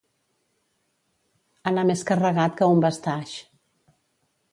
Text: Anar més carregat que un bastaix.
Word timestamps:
Anar 1.71 1.83
més 1.89 2.01
carregat 2.11 2.57
que 2.63 2.71
un 2.77 2.81
bastaix. 2.87 3.35